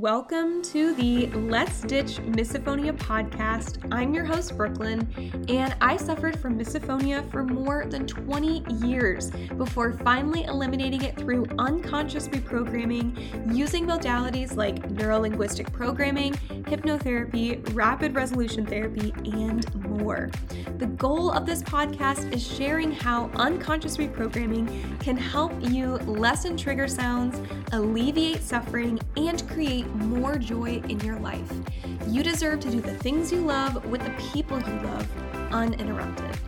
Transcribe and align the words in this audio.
Welcome 0.00 0.62
to 0.62 0.94
the 0.94 1.26
Let's 1.26 1.80
Ditch 1.80 2.18
Misophonia 2.18 2.96
podcast. 2.96 3.84
I'm 3.90 4.14
your 4.14 4.24
host, 4.24 4.56
Brooklyn, 4.56 5.08
and 5.48 5.74
I 5.80 5.96
suffered 5.96 6.38
from 6.38 6.56
misophonia 6.56 7.28
for 7.32 7.42
more 7.42 7.84
than 7.84 8.06
20 8.06 8.62
years 8.86 9.32
before 9.56 9.94
finally 9.94 10.44
eliminating 10.44 11.02
it 11.02 11.16
through 11.16 11.46
unconscious 11.58 12.28
reprogramming 12.28 13.52
using 13.52 13.86
modalities 13.86 14.54
like 14.54 14.88
neurolinguistic 14.88 15.72
programming, 15.72 16.34
hypnotherapy, 16.68 17.74
rapid 17.74 18.14
resolution 18.14 18.64
therapy, 18.64 19.12
and 19.24 19.74
more. 19.84 20.30
The 20.76 20.86
goal 20.86 21.32
of 21.32 21.44
this 21.44 21.60
podcast 21.64 22.32
is 22.32 22.46
sharing 22.46 22.92
how 22.92 23.30
unconscious 23.34 23.96
reprogramming 23.96 25.00
can 25.00 25.16
help 25.16 25.52
you 25.60 25.96
lessen 26.06 26.56
trigger 26.56 26.86
sounds, 26.86 27.40
alleviate 27.72 28.44
suffering, 28.44 29.00
and 29.16 29.48
create 29.48 29.87
more 29.94 30.36
joy 30.36 30.82
in 30.88 31.00
your 31.00 31.18
life. 31.18 31.52
You 32.06 32.22
deserve 32.22 32.60
to 32.60 32.70
do 32.70 32.80
the 32.80 32.94
things 32.94 33.32
you 33.32 33.40
love 33.40 33.84
with 33.86 34.02
the 34.02 34.10
people 34.32 34.58
you 34.58 34.80
love 34.80 35.08
uninterrupted. 35.52 36.38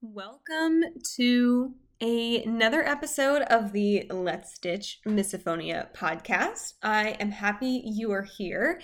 Welcome 0.00 0.82
to 1.16 1.74
another 2.00 2.86
episode 2.86 3.42
of 3.42 3.72
the 3.72 4.06
Let's 4.10 4.58
Ditch 4.58 5.00
Misophonia 5.06 5.94
podcast. 5.94 6.74
I 6.82 7.10
am 7.20 7.30
happy 7.30 7.82
you 7.84 8.10
are 8.12 8.22
here. 8.24 8.80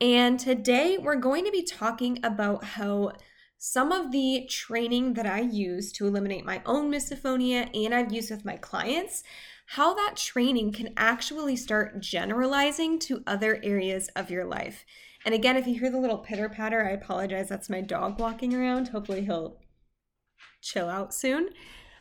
And 0.00 0.38
today 0.38 0.96
we're 0.96 1.16
going 1.16 1.44
to 1.44 1.50
be 1.50 1.62
talking 1.62 2.20
about 2.22 2.64
how 2.64 3.12
some 3.62 3.92
of 3.92 4.10
the 4.10 4.46
training 4.48 5.12
that 5.12 5.26
I 5.26 5.40
use 5.40 5.92
to 5.92 6.06
eliminate 6.06 6.46
my 6.46 6.62
own 6.64 6.90
misophonia 6.90 7.68
and 7.74 7.94
I've 7.94 8.10
used 8.10 8.30
with 8.30 8.42
my 8.42 8.56
clients, 8.56 9.22
how 9.66 9.92
that 9.92 10.16
training 10.16 10.72
can 10.72 10.94
actually 10.96 11.56
start 11.56 12.00
generalizing 12.00 12.98
to 13.00 13.22
other 13.26 13.60
areas 13.62 14.08
of 14.16 14.30
your 14.30 14.46
life. 14.46 14.86
And 15.26 15.34
again, 15.34 15.58
if 15.58 15.66
you 15.66 15.78
hear 15.78 15.90
the 15.90 16.00
little 16.00 16.16
pitter 16.16 16.48
patter, 16.48 16.82
I 16.82 16.92
apologize. 16.92 17.50
That's 17.50 17.68
my 17.68 17.82
dog 17.82 18.18
walking 18.18 18.54
around. 18.54 18.88
Hopefully, 18.88 19.26
he'll 19.26 19.58
chill 20.62 20.88
out 20.88 21.12
soon. 21.12 21.50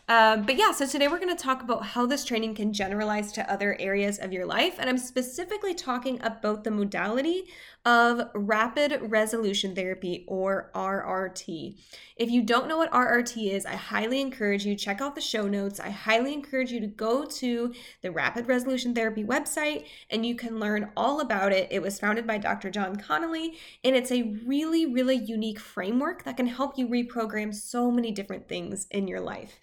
Um, 0.09 0.41
but 0.41 0.57
yeah, 0.57 0.71
so 0.71 0.87
today 0.87 1.07
we're 1.07 1.19
going 1.19 1.37
to 1.37 1.41
talk 1.41 1.61
about 1.61 1.85
how 1.85 2.07
this 2.07 2.25
training 2.25 2.55
can 2.55 2.73
generalize 2.73 3.31
to 3.33 3.47
other 3.47 3.77
areas 3.79 4.17
of 4.17 4.33
your 4.33 4.43
life. 4.43 4.77
And 4.79 4.89
I'm 4.89 4.97
specifically 4.97 5.75
talking 5.75 6.19
about 6.23 6.63
the 6.63 6.71
modality 6.71 7.43
of 7.85 8.23
rapid 8.33 8.99
resolution 9.03 9.75
therapy 9.75 10.25
or 10.27 10.71
RRT. 10.73 11.77
If 12.15 12.31
you 12.31 12.41
don't 12.41 12.67
know 12.67 12.77
what 12.77 12.91
RRT 12.91 13.51
is, 13.51 13.67
I 13.67 13.75
highly 13.75 14.19
encourage 14.19 14.65
you 14.65 14.75
check 14.75 14.99
out 14.99 15.13
the 15.13 15.21
show 15.21 15.47
notes. 15.47 15.79
I 15.79 15.91
highly 15.91 16.33
encourage 16.33 16.71
you 16.71 16.79
to 16.79 16.87
go 16.87 17.23
to 17.23 17.71
the 18.01 18.11
Rapid 18.11 18.47
Resolution 18.47 18.95
Therapy 18.95 19.23
website 19.23 19.85
and 20.09 20.25
you 20.25 20.33
can 20.33 20.59
learn 20.59 20.89
all 20.97 21.21
about 21.21 21.53
it. 21.53 21.67
It 21.69 21.83
was 21.83 21.99
founded 21.99 22.25
by 22.25 22.39
Dr. 22.39 22.71
Jon 22.71 22.95
Connelly 22.95 23.59
and 23.83 23.95
it's 23.95 24.11
a 24.11 24.35
really 24.43 24.87
really 24.87 25.15
unique 25.15 25.59
framework 25.59 26.23
that 26.23 26.35
can 26.35 26.47
help 26.47 26.79
you 26.79 26.87
reprogram 26.87 27.53
so 27.53 27.91
many 27.91 28.11
different 28.11 28.49
things 28.49 28.87
in 28.89 29.07
your 29.07 29.21
life. 29.21 29.59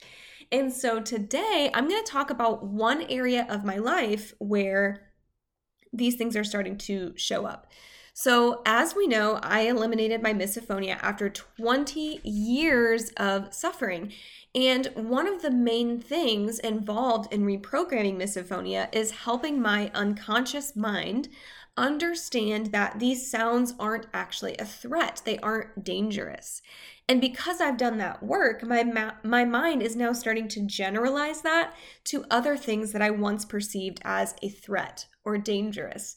And 0.53 0.73
so 0.73 1.01
today 1.01 1.71
I'm 1.75 1.89
going 1.89 2.05
to 2.05 2.11
talk 2.11 2.31
about 2.31 2.65
one 2.65 3.03
area 3.09 3.47
of 3.49 3.65
my 3.65 3.77
life 3.77 4.33
where 4.39 5.13
these 5.93 6.17
things 6.17 6.37
are 6.37 6.45
starting 6.45 6.77
to 6.79 7.13
show 7.17 7.47
up. 7.47 7.67
So, 8.19 8.63
as 8.65 8.95
we 8.95 9.07
know, 9.07 9.39
I 9.43 9.63
eliminated 9.69 10.23
my 10.23 10.33
misophonia 10.33 10.99
after 11.03 11.29
20 11.29 12.21
years 12.25 13.11
of 13.19 13.53
suffering. 13.53 14.11
And 14.55 14.87
one 14.95 15.27
of 15.27 15.43
the 15.43 15.51
main 15.51 16.01
things 16.01 16.59
involved 16.59 17.31
in 17.31 17.45
reprogramming 17.45 18.17
misophonia 18.17 18.89
is 18.95 19.11
helping 19.11 19.61
my 19.61 19.91
unconscious 19.95 20.75
mind 20.75 21.29
understand 21.77 22.67
that 22.73 22.99
these 22.99 23.31
sounds 23.31 23.75
aren't 23.79 24.07
actually 24.15 24.57
a 24.57 24.65
threat, 24.65 25.23
they 25.25 25.39
aren't 25.39 25.85
dangerous. 25.85 26.63
And 27.09 27.21
because 27.21 27.61
I've 27.61 27.77
done 27.77 27.99
that 27.99 28.23
work, 28.23 28.63
my 28.65 28.83
ma- 28.83 29.15
my 29.23 29.45
mind 29.45 29.83
is 29.83 29.95
now 29.95 30.13
starting 30.13 30.49
to 30.49 30.67
generalize 30.67 31.43
that 31.43 31.75
to 32.05 32.25
other 32.31 32.57
things 32.57 32.93
that 32.93 33.03
I 33.03 33.11
once 33.11 33.45
perceived 33.45 34.01
as 34.05 34.35
a 34.43 34.49
threat 34.49 35.07
or 35.25 35.39
dangerous. 35.39 36.17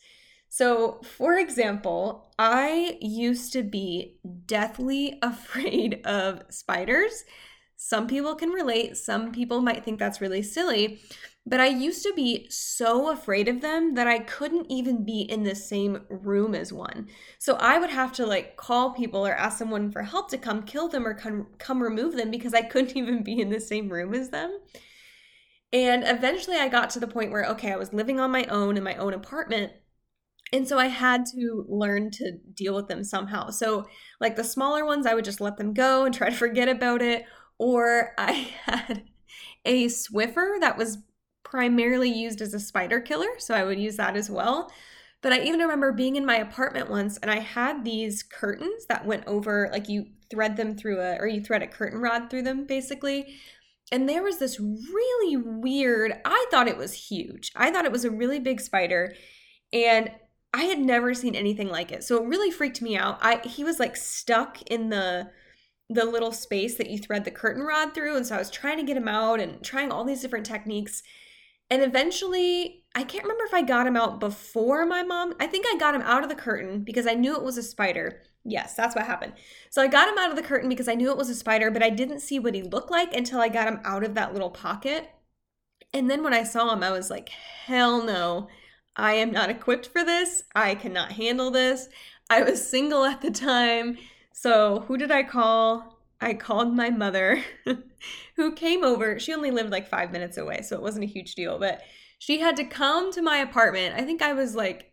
So, 0.49 0.99
for 1.03 1.37
example, 1.37 2.31
I 2.39 2.97
used 3.01 3.53
to 3.53 3.61
be 3.61 4.17
deathly 4.47 5.19
afraid 5.21 6.03
of 6.05 6.41
spiders. 6.49 7.23
Some 7.81 8.07
people 8.07 8.35
can 8.35 8.49
relate, 8.49 8.97
some 8.97 9.31
people 9.31 9.61
might 9.61 9.85
think 9.85 9.99
that's 9.99 10.19
really 10.19 10.41
silly, 10.43 10.99
but 11.45 11.61
I 11.61 11.67
used 11.67 12.03
to 12.03 12.11
be 12.13 12.45
so 12.49 13.09
afraid 13.09 13.47
of 13.47 13.61
them 13.61 13.95
that 13.95 14.05
I 14.05 14.19
couldn't 14.19 14.69
even 14.69 15.05
be 15.05 15.21
in 15.21 15.43
the 15.43 15.55
same 15.55 16.01
room 16.09 16.55
as 16.55 16.73
one. 16.73 17.07
So 17.39 17.55
I 17.55 17.79
would 17.79 17.89
have 17.89 18.11
to 18.13 18.25
like 18.25 18.57
call 18.57 18.93
people 18.93 19.25
or 19.25 19.33
ask 19.33 19.57
someone 19.57 19.91
for 19.91 20.03
help 20.03 20.29
to 20.31 20.37
come 20.37 20.63
kill 20.63 20.89
them 20.89 21.07
or 21.07 21.13
come, 21.13 21.47
come 21.57 21.81
remove 21.81 22.17
them 22.17 22.29
because 22.29 22.53
I 22.53 22.61
couldn't 22.69 22.97
even 22.97 23.23
be 23.23 23.39
in 23.39 23.49
the 23.49 23.61
same 23.61 23.87
room 23.87 24.13
as 24.13 24.29
them. 24.29 24.59
And 25.71 26.03
eventually 26.05 26.57
I 26.57 26.67
got 26.67 26.89
to 26.91 26.99
the 26.99 27.07
point 27.07 27.31
where, 27.31 27.45
okay, 27.45 27.71
I 27.71 27.77
was 27.77 27.93
living 27.93 28.19
on 28.19 28.29
my 28.29 28.43
own 28.47 28.75
in 28.75 28.83
my 28.83 28.95
own 28.95 29.13
apartment. 29.13 29.71
And 30.51 30.67
so 30.67 30.77
I 30.77 30.87
had 30.87 31.25
to 31.27 31.65
learn 31.69 32.11
to 32.11 32.39
deal 32.53 32.75
with 32.75 32.89
them 32.89 33.05
somehow. 33.05 33.51
So, 33.51 33.87
like 34.19 34.35
the 34.35 34.43
smaller 34.43 34.83
ones, 34.83 35.05
I 35.05 35.13
would 35.13 35.25
just 35.25 35.39
let 35.39 35.57
them 35.57 35.73
go 35.73 36.03
and 36.03 36.13
try 36.13 36.29
to 36.29 36.35
forget 36.35 36.67
about 36.67 37.01
it. 37.01 37.23
Or 37.59 38.13
I 38.17 38.31
had 38.65 39.03
a 39.65 39.85
Swiffer 39.85 40.59
that 40.59 40.77
was 40.77 40.97
primarily 41.43 42.09
used 42.09 42.41
as 42.41 42.53
a 42.53 42.59
spider 42.59 42.99
killer, 42.99 43.27
so 43.37 43.53
I 43.53 43.63
would 43.63 43.79
use 43.79 43.97
that 43.97 44.15
as 44.15 44.29
well. 44.29 44.71
But 45.21 45.33
I 45.33 45.41
even 45.41 45.59
remember 45.59 45.91
being 45.91 46.15
in 46.15 46.25
my 46.25 46.37
apartment 46.37 46.89
once 46.89 47.17
and 47.17 47.29
I 47.29 47.39
had 47.39 47.83
these 47.83 48.23
curtains 48.23 48.85
that 48.87 49.05
went 49.05 49.27
over, 49.27 49.69
like 49.71 49.89
you 49.89 50.05
thread 50.31 50.55
them 50.55 50.77
through 50.77 51.01
a, 51.01 51.17
or 51.17 51.27
you 51.27 51.41
thread 51.41 51.61
a 51.61 51.67
curtain 51.67 51.99
rod 51.99 52.29
through 52.29 52.43
them 52.43 52.65
basically. 52.65 53.35
And 53.91 54.07
there 54.07 54.23
was 54.23 54.37
this 54.37 54.59
really 54.59 55.35
weird, 55.35 56.13
I 56.23 56.45
thought 56.51 56.67
it 56.67 56.77
was 56.77 57.09
huge. 57.09 57.51
I 57.55 57.71
thought 57.71 57.85
it 57.85 57.91
was 57.91 58.05
a 58.05 58.11
really 58.11 58.39
big 58.39 58.61
spider. 58.61 59.13
And 59.73 60.11
I 60.53 60.63
had 60.63 60.79
never 60.79 61.13
seen 61.13 61.35
anything 61.35 61.69
like 61.69 61.91
it. 61.91 62.03
So 62.03 62.23
it 62.23 62.27
really 62.27 62.51
freaked 62.51 62.81
me 62.81 62.95
out. 62.97 63.19
I 63.21 63.37
he 63.45 63.63
was 63.63 63.79
like 63.79 63.95
stuck 63.95 64.61
in 64.63 64.89
the 64.89 65.29
the 65.89 66.05
little 66.05 66.31
space 66.31 66.75
that 66.75 66.89
you 66.89 66.99
thread 66.99 67.25
the 67.25 67.31
curtain 67.31 67.63
rod 67.63 67.93
through 67.93 68.15
and 68.15 68.25
so 68.25 68.35
I 68.35 68.39
was 68.39 68.51
trying 68.51 68.77
to 68.77 68.83
get 68.83 68.97
him 68.97 69.07
out 69.07 69.39
and 69.39 69.63
trying 69.63 69.91
all 69.91 70.03
these 70.03 70.21
different 70.21 70.45
techniques 70.45 71.01
and 71.69 71.83
eventually, 71.83 72.83
I 72.95 73.03
can't 73.03 73.23
remember 73.23 73.45
if 73.45 73.53
I 73.53 73.61
got 73.61 73.85
him 73.85 73.95
out 73.95 74.19
before 74.19 74.85
my 74.85 75.03
mom. 75.03 75.35
I 75.39 75.45
think 75.45 75.65
I 75.67 75.77
got 75.77 75.93
him 75.93 76.01
out 76.01 76.23
of 76.23 76.29
the 76.29 76.35
curtain 76.35 76.83
because 76.83 77.05
I 77.05 77.13
knew 77.13 77.35
it 77.35 77.43
was 77.43 77.57
a 77.57 77.63
spider. 77.63 78.23
Yes, 78.43 78.73
that's 78.73 78.95
what 78.95 79.05
happened. 79.05 79.33
So 79.69 79.81
I 79.81 79.87
got 79.87 80.09
him 80.09 80.17
out 80.17 80.31
of 80.31 80.35
the 80.35 80.41
curtain 80.41 80.67
because 80.67 80.87
I 80.87 80.95
knew 80.95 81.11
it 81.11 81.17
was 81.17 81.29
a 81.29 81.35
spider, 81.35 81.69
but 81.69 81.83
I 81.83 81.91
didn't 81.91 82.21
see 82.21 82.39
what 82.39 82.55
he 82.55 82.63
looked 82.63 82.89
like 82.89 83.15
until 83.15 83.39
I 83.39 83.49
got 83.49 83.67
him 83.67 83.81
out 83.83 84.03
of 84.03 84.15
that 84.15 84.33
little 84.33 84.49
pocket. 84.49 85.09
And 85.93 86.09
then 86.09 86.23
when 86.23 86.33
I 86.33 86.43
saw 86.43 86.73
him, 86.73 86.81
I 86.81 86.91
was 86.91 87.11
like, 87.11 87.29
hell 87.29 88.03
no. 88.03 88.47
I 88.95 89.13
am 89.13 89.31
not 89.31 89.51
equipped 89.51 89.87
for 89.87 90.03
this. 90.03 90.43
I 90.55 90.73
cannot 90.73 91.11
handle 91.13 91.51
this. 91.51 91.87
I 92.31 92.41
was 92.41 92.67
single 92.67 93.05
at 93.05 93.21
the 93.21 93.31
time. 93.31 93.97
So 94.33 94.81
who 94.87 94.97
did 94.97 95.11
I 95.11 95.23
call? 95.23 95.99
I 96.21 96.33
called 96.33 96.75
my 96.75 96.89
mother, 96.89 97.43
who 98.35 98.51
came 98.53 98.83
over. 98.83 99.19
She 99.19 99.33
only 99.33 99.51
lived 99.51 99.71
like 99.71 99.87
five 99.87 100.11
minutes 100.11 100.37
away, 100.37 100.61
so 100.61 100.75
it 100.75 100.81
wasn't 100.81 101.05
a 101.05 101.07
huge 101.07 101.35
deal, 101.35 101.57
but 101.59 101.81
she 102.19 102.39
had 102.39 102.57
to 102.57 102.65
come 102.65 103.11
to 103.13 103.21
my 103.21 103.37
apartment. 103.37 103.95
I 103.95 104.01
think 104.01 104.21
I 104.21 104.33
was 104.33 104.53
like 104.55 104.91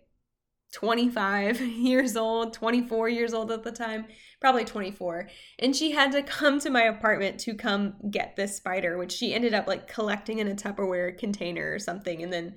25 0.73 1.61
years 1.61 2.17
old, 2.17 2.53
24 2.53 3.09
years 3.09 3.35
old 3.35 3.51
at 3.51 3.65
the 3.65 3.73
time, 3.73 4.07
probably 4.41 4.65
24. 4.65 5.29
And 5.59 5.75
she 5.75 5.93
had 5.93 6.13
to 6.13 6.23
come 6.23 6.61
to 6.61 6.71
my 6.71 6.83
apartment 6.83 7.41
to 7.41 7.55
come 7.55 7.95
get 8.11 8.37
this 8.37 8.57
spider, 8.57 8.99
which 8.99 9.13
she 9.13 9.35
ended 9.35 9.55
up 9.55 9.67
like 9.67 9.89
collecting 9.89 10.39
in 10.39 10.49
a 10.49 10.55
Tupperware 10.55 11.17
container 11.19 11.73
or 11.73 11.79
something 11.79 12.23
and 12.23 12.33
then 12.33 12.55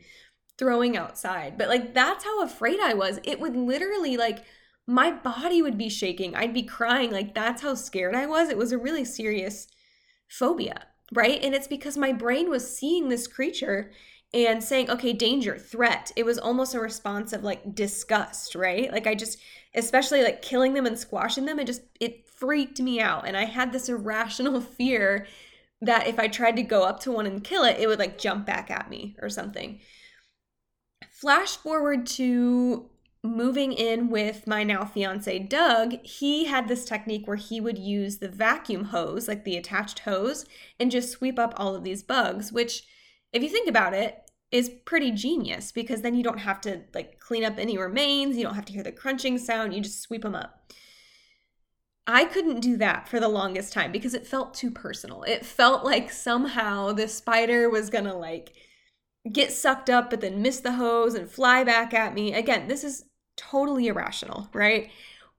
throwing 0.58 0.98
outside. 0.98 1.58
But 1.58 1.70
like 1.70 1.94
that's 1.94 2.24
how 2.24 2.44
afraid 2.44 2.80
I 2.80 2.94
was. 2.94 3.20
It 3.24 3.40
would 3.40 3.56
literally 3.56 4.18
like 4.18 4.44
my 4.90 5.12
body 5.12 5.62
would 5.62 5.78
be 5.78 5.88
shaking. 5.88 6.36
I'd 6.36 6.54
be 6.54 6.64
crying. 6.64 7.12
Like, 7.12 7.36
that's 7.36 7.62
how 7.62 7.76
scared 7.76 8.16
I 8.16 8.26
was. 8.26 8.50
It 8.50 8.58
was 8.58 8.72
a 8.72 8.78
really 8.78 9.06
serious 9.06 9.68
phobia, 10.28 10.88
right? 11.14 11.40
And 11.44 11.54
it's 11.54 11.68
because 11.68 11.96
my 11.96 12.12
brain 12.12 12.50
was 12.50 12.76
seeing 12.76 13.08
this 13.08 13.28
creature 13.28 13.92
and 14.34 14.64
saying, 14.64 14.90
okay, 14.90 15.14
danger, 15.14 15.60
threat. 15.60 16.12
It 16.16 16.26
was 16.26 16.40
almost 16.40 16.74
a 16.74 16.80
response 16.80 17.34
of 17.34 17.44
like 17.44 17.76
disgust, 17.76 18.56
right? 18.56 18.92
Like, 18.92 19.06
I 19.06 19.14
just, 19.14 19.38
especially 19.76 20.24
like 20.24 20.42
killing 20.42 20.74
them 20.74 20.88
and 20.88 20.98
squashing 20.98 21.46
them, 21.46 21.60
it 21.60 21.68
just, 21.68 21.84
it 22.00 22.28
freaked 22.28 22.82
me 22.82 23.00
out. 23.00 23.28
And 23.28 23.38
I 23.38 23.46
had 23.46 23.72
this 23.72 23.90
irrational 23.90 24.60
fear 24.78 25.28
that 25.82 26.08
if 26.08 26.18
I 26.18 26.28
tried 26.28 26.56
to 26.56 26.64
go 26.64 26.82
up 26.82 27.00
to 27.02 27.12
one 27.12 27.28
and 27.28 27.44
kill 27.44 27.64
it, 27.64 27.80
it 27.80 27.86
would 27.86 28.00
like 28.00 28.18
jump 28.18 28.48
back 28.48 28.72
at 28.72 28.90
me 28.90 29.16
or 29.22 29.30
something. 29.30 29.82
Flash 31.12 31.58
forward 31.58 32.08
to 32.08 32.90
moving 33.24 33.74
in 33.74 34.10
with 34.10 34.48
my 34.48 34.64
now 34.64 34.86
fiance 34.86 35.40
Doug, 35.40 36.02
he 36.04 36.46
had 36.46 36.68
this 36.68 36.86
technique 36.86 37.28
where 37.28 37.36
he 37.36 37.60
would 37.60 37.78
use 37.78 38.18
the 38.18 38.30
vacuum 38.30 38.86
hose, 38.86 39.28
like 39.28 39.44
the 39.44 39.58
attached 39.58 40.00
hose, 40.00 40.46
and 40.80 40.92
just 40.92 41.12
sweep 41.12 41.38
up 41.38 41.54
all 41.58 41.76
of 41.76 41.84
these 41.84 42.04
bugs, 42.04 42.52
which, 42.52 42.84
if 43.34 43.44
you 43.44 43.50
think 43.50 43.68
about 43.68 43.94
it, 43.94 44.30
is 44.52 44.72
pretty 44.86 45.12
genius 45.12 45.72
because 45.72 46.02
then 46.02 46.16
you 46.16 46.24
don't 46.24 46.40
have 46.40 46.60
to 46.62 46.82
like 46.94 47.20
clean 47.20 47.44
up 47.44 47.58
any 47.58 47.78
remains, 47.78 48.36
you 48.36 48.44
don't 48.44 48.56
have 48.56 48.66
to 48.66 48.74
hear 48.74 48.84
the 48.84 48.92
crunching 48.92 49.38
sound, 49.38 49.74
you 49.74 49.82
just 49.82 50.02
sweep 50.02 50.24
them 50.24 50.36
up. 50.36 50.74
I 52.08 52.26
couldn't 52.26 52.62
do 52.62 52.76
that 52.78 53.08
for 53.08 53.20
the 53.20 53.28
longest 53.28 53.72
time 53.72 53.92
because 53.92 54.16
it 54.16 54.26
felt 54.26 54.56
too 54.56 54.72
personal. 54.72 55.22
It 55.24 55.46
felt 55.46 55.86
like 55.86 56.12
somehow 56.12 56.92
the 56.92 57.08
spider 57.08 57.70
was 57.70 57.92
gonna 57.92 58.18
like 58.18 58.54
get 59.32 59.52
sucked 59.52 59.90
up 59.90 60.10
but 60.10 60.22
then 60.22 60.42
miss 60.42 60.60
the 60.60 60.74
hose 60.74 61.14
and 61.14 61.30
fly 61.30 61.64
back 61.64 61.94
at 61.94 62.14
me. 62.14 62.34
Again, 62.34 62.68
this 62.68 62.84
is 62.84 63.06
totally 63.36 63.88
irrational, 63.88 64.50
right? 64.54 64.90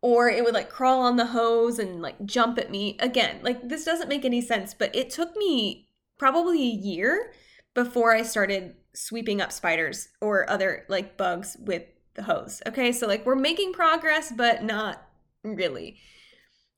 Or 0.02 0.30
it 0.30 0.44
would 0.44 0.54
like 0.54 0.70
crawl 0.70 1.02
on 1.02 1.16
the 1.16 1.26
hose 1.26 1.78
and 1.78 2.00
like 2.00 2.24
jump 2.24 2.58
at 2.58 2.70
me. 2.70 2.96
Again, 3.00 3.40
like 3.42 3.68
this 3.68 3.84
doesn't 3.84 4.08
make 4.08 4.24
any 4.24 4.40
sense, 4.40 4.74
but 4.74 4.94
it 4.94 5.10
took 5.10 5.36
me 5.36 5.88
probably 6.18 6.62
a 6.62 6.74
year 6.74 7.32
before 7.74 8.14
I 8.14 8.22
started 8.22 8.76
sweeping 8.94 9.40
up 9.40 9.52
spiders 9.52 10.08
or 10.20 10.48
other 10.50 10.84
like 10.88 11.16
bugs 11.16 11.56
with 11.60 11.84
the 12.14 12.22
hose. 12.22 12.62
Okay, 12.66 12.92
so 12.92 13.06
like 13.06 13.24
we're 13.24 13.34
making 13.34 13.72
progress, 13.72 14.32
but 14.34 14.64
not 14.64 15.06
really. 15.42 15.98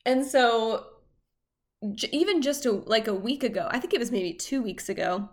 And 0.05 0.25
so 0.27 0.87
even 2.11 2.43
just 2.43 2.67
a, 2.67 2.73
like 2.73 3.09
a 3.09 3.15
week 3.15 3.43
ago, 3.43 3.69
I 3.71 3.79
think 3.79 3.95
it 3.95 4.01
was 4.01 4.11
maybe 4.13 4.35
two 4.35 4.63
weeks 4.63 4.89
ago, 4.89 5.29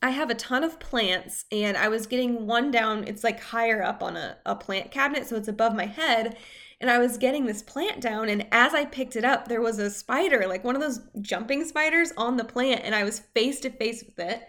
I 0.00 0.10
have 0.10 0.30
a 0.30 0.34
ton 0.34 0.64
of 0.64 0.80
plants 0.80 1.44
and 1.52 1.76
I 1.76 1.88
was 1.88 2.06
getting 2.06 2.46
one 2.46 2.70
down, 2.70 3.04
it's 3.06 3.24
like 3.24 3.40
higher 3.40 3.82
up 3.82 4.02
on 4.02 4.16
a, 4.16 4.36
a 4.44 4.56
plant 4.56 4.90
cabinet, 4.90 5.26
so 5.26 5.36
it's 5.36 5.48
above 5.48 5.74
my 5.74 5.86
head. 5.86 6.36
And 6.80 6.90
I 6.90 6.98
was 6.98 7.16
getting 7.16 7.46
this 7.46 7.62
plant 7.62 8.00
down, 8.00 8.28
and 8.28 8.44
as 8.50 8.74
I 8.74 8.84
picked 8.84 9.14
it 9.14 9.24
up, 9.24 9.46
there 9.46 9.60
was 9.60 9.78
a 9.78 9.88
spider, 9.88 10.46
like 10.48 10.64
one 10.64 10.74
of 10.74 10.82
those 10.82 10.98
jumping 11.20 11.64
spiders 11.64 12.12
on 12.16 12.36
the 12.36 12.44
plant, 12.44 12.80
and 12.82 12.92
I 12.92 13.04
was 13.04 13.20
face 13.20 13.60
to 13.60 13.70
face 13.70 14.02
with 14.02 14.18
it. 14.18 14.42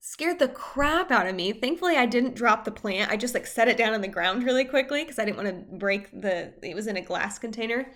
Scared 0.00 0.40
the 0.40 0.48
crap 0.48 1.12
out 1.12 1.28
of 1.28 1.36
me. 1.36 1.52
Thankfully, 1.52 1.96
I 1.96 2.06
didn't 2.06 2.34
drop 2.34 2.64
the 2.64 2.72
plant. 2.72 3.12
I 3.12 3.16
just 3.16 3.34
like 3.34 3.46
set 3.46 3.68
it 3.68 3.76
down 3.76 3.94
on 3.94 4.00
the 4.00 4.08
ground 4.08 4.42
really 4.42 4.64
quickly 4.64 5.04
because 5.04 5.20
I 5.20 5.24
didn't 5.24 5.36
want 5.36 5.50
to 5.50 5.76
break 5.76 6.10
the, 6.10 6.52
it 6.60 6.74
was 6.74 6.88
in 6.88 6.96
a 6.96 7.00
glass 7.00 7.38
container. 7.38 7.92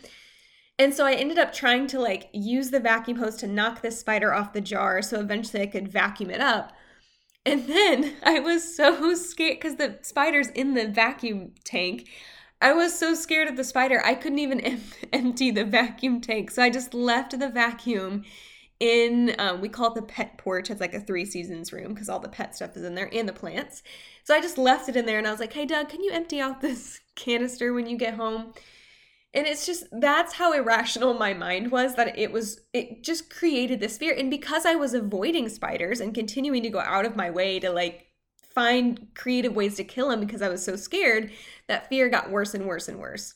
And 0.78 0.92
so 0.92 1.06
I 1.06 1.14
ended 1.14 1.38
up 1.38 1.52
trying 1.52 1.86
to 1.88 2.00
like 2.00 2.28
use 2.32 2.70
the 2.70 2.80
vacuum 2.80 3.18
hose 3.18 3.36
to 3.36 3.46
knock 3.46 3.80
this 3.80 3.98
spider 3.98 4.34
off 4.34 4.52
the 4.52 4.60
jar 4.60 5.00
so 5.02 5.20
eventually 5.20 5.62
I 5.62 5.66
could 5.66 5.88
vacuum 5.88 6.30
it 6.30 6.40
up. 6.40 6.72
And 7.46 7.66
then 7.66 8.14
I 8.22 8.40
was 8.40 8.76
so 8.76 9.14
scared 9.14 9.58
because 9.58 9.76
the 9.76 9.98
spider's 10.02 10.48
in 10.48 10.74
the 10.74 10.88
vacuum 10.88 11.52
tank. 11.64 12.08
I 12.60 12.72
was 12.72 12.98
so 12.98 13.14
scared 13.14 13.48
of 13.48 13.56
the 13.56 13.64
spider, 13.64 14.02
I 14.04 14.14
couldn't 14.14 14.38
even 14.38 14.60
em- 14.60 14.82
empty 15.12 15.50
the 15.50 15.64
vacuum 15.64 16.20
tank. 16.20 16.50
So 16.50 16.62
I 16.62 16.70
just 16.70 16.94
left 16.94 17.38
the 17.38 17.48
vacuum 17.48 18.24
in, 18.80 19.34
um, 19.38 19.60
we 19.60 19.68
call 19.68 19.92
it 19.92 19.94
the 19.94 20.02
pet 20.02 20.36
porch. 20.38 20.70
It's 20.70 20.80
like 20.80 20.94
a 20.94 21.00
three 21.00 21.24
seasons 21.24 21.72
room 21.72 21.94
because 21.94 22.08
all 22.08 22.20
the 22.20 22.28
pet 22.28 22.54
stuff 22.54 22.76
is 22.76 22.82
in 22.82 22.94
there 22.94 23.10
and 23.12 23.28
the 23.28 23.32
plants. 23.32 23.82
So 24.24 24.34
I 24.34 24.40
just 24.40 24.58
left 24.58 24.88
it 24.88 24.96
in 24.96 25.06
there 25.06 25.18
and 25.18 25.26
I 25.26 25.30
was 25.30 25.40
like, 25.40 25.52
hey, 25.52 25.66
Doug, 25.66 25.88
can 25.88 26.02
you 26.02 26.12
empty 26.12 26.40
out 26.40 26.60
this 26.60 27.00
canister 27.14 27.72
when 27.72 27.86
you 27.86 27.96
get 27.96 28.14
home? 28.14 28.52
And 29.36 29.46
it's 29.46 29.66
just 29.66 29.84
that's 29.92 30.32
how 30.32 30.54
irrational 30.54 31.12
my 31.12 31.34
mind 31.34 31.70
was 31.70 31.94
that 31.96 32.18
it 32.18 32.32
was 32.32 32.62
it 32.72 33.04
just 33.04 33.28
created 33.28 33.80
this 33.80 33.98
fear 33.98 34.14
and 34.16 34.30
because 34.30 34.64
I 34.64 34.76
was 34.76 34.94
avoiding 34.94 35.50
spiders 35.50 36.00
and 36.00 36.14
continuing 36.14 36.62
to 36.62 36.70
go 36.70 36.80
out 36.80 37.04
of 37.04 37.16
my 37.16 37.30
way 37.30 37.60
to 37.60 37.70
like 37.70 38.06
find 38.56 39.08
creative 39.14 39.54
ways 39.54 39.76
to 39.76 39.84
kill 39.84 40.08
them 40.08 40.20
because 40.20 40.40
I 40.40 40.48
was 40.48 40.64
so 40.64 40.76
scared, 40.76 41.30
that 41.68 41.90
fear 41.90 42.08
got 42.08 42.30
worse 42.30 42.54
and 42.54 42.64
worse 42.64 42.88
and 42.88 42.98
worse. 42.98 43.34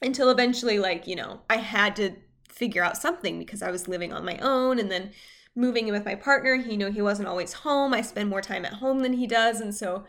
Until 0.00 0.30
eventually 0.30 0.78
like, 0.78 1.06
you 1.06 1.14
know, 1.14 1.42
I 1.50 1.56
had 1.58 1.94
to 1.96 2.12
figure 2.48 2.82
out 2.82 2.96
something 2.96 3.38
because 3.38 3.60
I 3.60 3.70
was 3.70 3.88
living 3.88 4.10
on 4.10 4.24
my 4.24 4.38
own 4.38 4.78
and 4.78 4.90
then 4.90 5.10
moving 5.54 5.86
in 5.86 5.92
with 5.92 6.06
my 6.06 6.14
partner, 6.14 6.56
he 6.56 6.78
knew 6.78 6.90
he 6.90 7.02
wasn't 7.02 7.28
always 7.28 7.52
home. 7.52 7.92
I 7.92 8.00
spend 8.00 8.30
more 8.30 8.40
time 8.40 8.64
at 8.64 8.74
home 8.74 9.00
than 9.00 9.12
he 9.12 9.26
does 9.26 9.60
and 9.60 9.74
so 9.74 10.06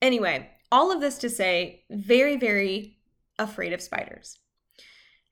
anyway, 0.00 0.50
all 0.70 0.92
of 0.92 1.00
this 1.00 1.18
to 1.18 1.28
say 1.28 1.82
very 1.90 2.36
very 2.36 2.98
afraid 3.36 3.72
of 3.72 3.82
spiders. 3.82 4.38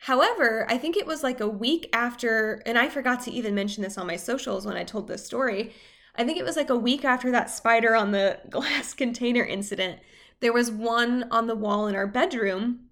However, 0.05 0.67
I 0.71 0.79
think 0.79 0.97
it 0.97 1.07
was 1.07 1.23
like 1.23 1.41
a 1.41 1.49
week 1.49 1.91
after, 1.93 2.63
and 2.65 2.79
I 2.79 2.89
forgot 2.89 3.21
to 3.23 3.31
even 3.31 3.55
mention 3.55 3.83
this 3.83 3.99
on 3.99 4.07
my 4.07 4.17
socials 4.17 4.65
when 4.65 4.77
I 4.77 4.83
told 4.83 5.07
this 5.07 5.27
story. 5.27 5.75
I 6.17 6.25
think 6.25 6.39
it 6.39 6.45
was 6.45 6.57
like 6.57 6.71
a 6.71 6.77
week 6.77 7.05
after 7.05 7.31
that 7.31 7.51
spider 7.51 7.95
on 7.95 8.11
the 8.11 8.41
glass 8.51 8.95
container 8.95 9.45
incident. 9.45 10.01
There 10.41 10.55
was 10.55 10.71
one 10.71 11.27
on 11.31 11.47
the 11.47 11.55
wall 11.55 11.87
in 11.87 11.95
our 11.95 12.07
bedroom. 12.07 12.87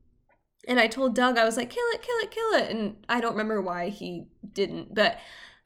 And 0.67 0.79
I 0.79 0.87
told 0.87 1.15
Doug, 1.15 1.39
I 1.39 1.47
was 1.47 1.57
like, 1.57 1.71
kill 1.71 1.87
it, 1.95 2.03
kill 2.03 2.17
it, 2.19 2.31
kill 2.31 2.53
it. 2.53 2.71
And 2.71 2.97
I 3.09 3.23
don't 3.23 3.33
remember 3.33 3.63
why 3.63 3.89
he 3.89 4.27
didn't, 4.53 4.95
but 4.95 5.19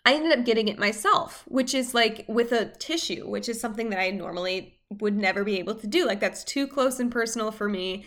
I 0.07 0.15
ended 0.15 0.39
up 0.39 0.45
getting 0.45 0.69
it 0.69 0.79
myself, 0.79 1.43
which 1.49 1.75
is 1.75 1.93
like 1.93 2.25
with 2.29 2.53
a 2.53 2.67
tissue, 2.67 3.29
which 3.29 3.49
is 3.49 3.61
something 3.61 3.91
that 3.91 3.99
I 3.99 4.11
normally 4.11 4.79
would 5.01 5.17
never 5.17 5.43
be 5.43 5.59
able 5.59 5.75
to 5.75 5.89
do. 5.89 6.07
Like 6.07 6.21
that's 6.21 6.45
too 6.45 6.69
close 6.69 7.01
and 7.01 7.11
personal 7.11 7.51
for 7.51 7.69
me 7.69 8.05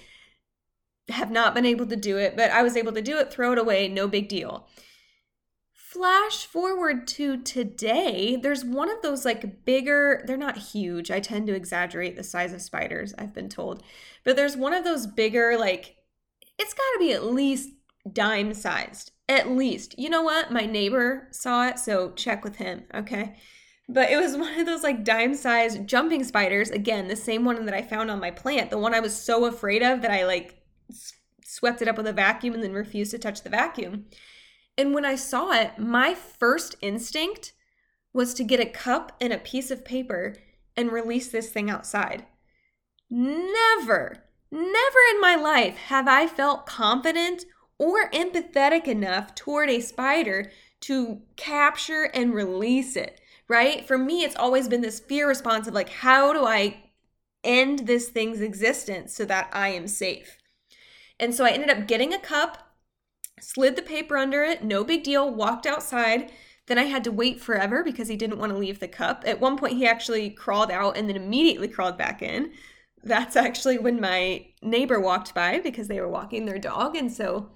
have 1.10 1.32
not 1.32 1.54
been 1.54 1.66
able 1.66 1.86
to 1.88 1.96
do 1.96 2.18
it, 2.18 2.36
but 2.36 2.52
I 2.52 2.64
was 2.64 2.76
able 2.76 2.92
to 2.94 3.02
do 3.02 3.18
it, 3.18 3.32
throw 3.32 3.52
it 3.52 3.58
away, 3.58 3.88
no 3.88 4.08
big 4.08 4.28
deal. 4.28 4.68
Flash 5.74 6.46
forward 6.46 7.08
to 7.08 7.38
today, 7.38 8.36
there's 8.36 8.66
one 8.66 8.92
of 8.92 9.02
those 9.02 9.24
like 9.24 9.64
bigger, 9.66 10.24
they're 10.26 10.36
not 10.36 10.58
huge. 10.58 11.12
I 11.12 11.20
tend 11.20 11.48
to 11.48 11.56
exaggerate 11.56 12.16
the 12.16 12.24
size 12.24 12.54
of 12.54 12.62
spiders, 12.62 13.14
I've 13.18 13.34
been 13.34 13.50
told. 13.50 13.84
But 14.24 14.36
there's 14.36 14.58
one 14.58 14.74
of 14.74 14.84
those 14.84 15.08
bigger, 15.08 15.58
like, 15.58 15.96
it's 16.58 16.74
got 16.74 16.92
to 16.94 17.00
be 17.00 17.14
at 17.14 17.24
least 17.26 17.70
dime 18.12 18.54
sized. 18.54 19.12
At 19.28 19.50
least. 19.50 19.98
You 19.98 20.10
know 20.10 20.22
what? 20.22 20.52
My 20.52 20.66
neighbor 20.66 21.28
saw 21.32 21.68
it, 21.68 21.80
so 21.80 22.12
check 22.12 22.44
with 22.44 22.58
him, 22.58 22.84
okay? 22.94 23.36
But 23.88 24.12
it 24.12 24.18
was 24.18 24.36
one 24.38 24.60
of 24.60 24.66
those 24.66 24.84
like 24.84 25.04
dime 25.04 25.36
sized 25.36 25.88
jumping 25.88 26.24
spiders. 26.24 26.70
Again, 26.70 27.08
the 27.08 27.16
same 27.16 27.46
one 27.46 27.66
that 27.66 27.74
I 27.74 27.82
found 27.82 28.12
on 28.12 28.20
my 28.20 28.32
plant, 28.32 28.70
the 28.70 28.78
one 28.78 28.94
I 28.94 29.00
was 29.00 29.16
so 29.16 29.46
afraid 29.46 29.82
of 29.82 30.02
that 30.02 30.12
I 30.12 30.26
like 30.26 30.62
swept 31.44 31.82
it 31.82 31.88
up 31.88 31.98
with 31.98 32.08
a 32.08 32.14
vacuum 32.14 32.54
and 32.54 32.64
then 32.64 32.74
refused 32.74 33.12
to 33.12 33.20
touch 33.20 33.42
the 33.42 33.50
vacuum. 33.50 34.06
And 34.78 34.94
when 34.94 35.06
I 35.06 35.16
saw 35.16 35.52
it, 35.52 35.78
my 35.80 36.14
first 36.14 36.76
instinct 36.82 37.54
was 38.14 38.34
to 38.34 38.44
get 38.44 38.60
a 38.60 38.66
cup 38.66 39.14
and 39.22 39.32
a 39.32 39.38
piece 39.38 39.72
of 39.72 39.86
paper 39.86 40.36
and 40.76 40.92
release 40.92 41.30
this 41.30 41.50
thing 41.50 41.70
outside. 41.70 42.26
Never, 43.10 44.24
never 44.52 45.00
in 45.12 45.22
my 45.22 45.36
life 45.36 45.78
have 45.78 46.08
I 46.08 46.28
felt 46.28 46.66
confident 46.66 47.46
or 47.78 48.10
empathetic 48.12 48.88
enough 48.88 49.36
toward 49.36 49.70
a 49.70 49.82
spider 49.82 50.52
to 50.82 51.22
capture 51.36 52.10
and 52.14 52.34
release 52.34 52.96
it, 52.96 53.20
right? 53.48 53.86
For 53.86 53.98
me, 53.98 54.24
it's 54.24 54.36
always 54.36 54.68
been 54.68 54.82
this 54.82 55.00
fear 55.00 55.28
response 55.28 55.68
of 55.68 55.74
like, 55.74 55.90
how 55.90 56.34
do 56.34 56.46
I 56.46 56.84
end 57.44 57.80
this 57.80 58.10
thing's 58.10 58.42
existence 58.42 59.14
so 59.14 59.26
that 59.26 59.50
I 59.54 59.70
am 59.70 59.88
safe? 59.88 60.38
And 61.20 61.34
so 61.34 61.46
I 61.46 61.52
ended 61.52 61.70
up 61.70 61.88
getting 61.88 62.14
a 62.14 62.20
cup, 62.20 62.76
slid 63.40 63.76
the 63.76 63.82
paper 63.82 64.18
under 64.18 64.44
it, 64.44 64.64
no 64.64 64.84
big 64.84 65.04
deal, 65.04 65.34
walked 65.34 65.66
outside. 65.66 66.32
Then 66.68 66.78
I 66.80 66.84
had 66.84 67.04
to 67.04 67.12
wait 67.12 67.40
forever 67.40 67.84
because 67.84 68.08
he 68.08 68.16
didn't 68.16 68.40
want 68.40 68.52
to 68.52 68.58
leave 68.58 68.80
the 68.80 68.88
cup. 68.88 69.24
At 69.26 69.40
one 69.40 69.58
point, 69.58 69.78
he 69.78 69.86
actually 69.86 70.30
crawled 70.32 70.72
out 70.72 70.98
and 70.98 71.08
then 71.08 71.16
immediately 71.16 71.68
crawled 71.68 71.98
back 71.98 72.22
in. 72.22 72.52
That's 73.04 73.36
actually 73.36 73.78
when 73.78 74.02
my 74.02 74.48
neighbor 74.64 75.00
walked 75.00 75.36
by 75.36 75.60
because 75.60 75.88
they 75.88 76.02
were 76.02 76.10
walking 76.10 76.46
their 76.46 76.58
dog. 76.58 76.96
And 76.96 77.12
so 77.12 77.52